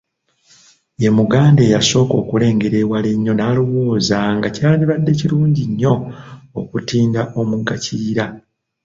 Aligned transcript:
Ye 1.01 1.09
Muganda 1.17 1.61
eyasooka 1.63 2.13
okulengera 2.21 2.75
ewala 2.83 3.07
ennyo 3.15 3.33
n'alowooza 3.35 4.17
nga 4.37 4.47
kyandibadde 4.55 5.11
kirungi 5.19 5.63
nnyo 5.69 5.95
okutinda 6.59 7.21
omugga 7.39 7.75
Kiyira. 7.83 8.25